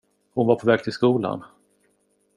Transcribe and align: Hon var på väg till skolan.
Hon 0.33 0.47
var 0.47 0.55
på 0.55 0.67
väg 0.67 0.83
till 0.83 0.93
skolan. 0.93 1.43